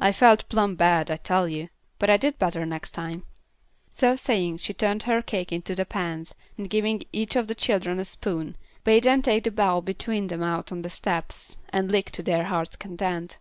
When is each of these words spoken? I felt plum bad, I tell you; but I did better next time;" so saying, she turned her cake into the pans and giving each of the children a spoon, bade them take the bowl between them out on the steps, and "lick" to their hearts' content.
I 0.00 0.12
felt 0.12 0.48
plum 0.48 0.74
bad, 0.74 1.10
I 1.10 1.16
tell 1.16 1.46
you; 1.46 1.68
but 1.98 2.08
I 2.08 2.16
did 2.16 2.38
better 2.38 2.64
next 2.64 2.92
time;" 2.92 3.24
so 3.90 4.16
saying, 4.16 4.56
she 4.56 4.72
turned 4.72 5.02
her 5.02 5.20
cake 5.20 5.52
into 5.52 5.74
the 5.74 5.84
pans 5.84 6.34
and 6.56 6.70
giving 6.70 7.02
each 7.12 7.36
of 7.36 7.46
the 7.46 7.54
children 7.54 8.00
a 8.00 8.06
spoon, 8.06 8.56
bade 8.84 9.02
them 9.04 9.20
take 9.20 9.44
the 9.44 9.50
bowl 9.50 9.82
between 9.82 10.28
them 10.28 10.42
out 10.42 10.72
on 10.72 10.80
the 10.80 10.88
steps, 10.88 11.58
and 11.68 11.92
"lick" 11.92 12.10
to 12.12 12.22
their 12.22 12.44
hearts' 12.44 12.74
content. 12.76 13.36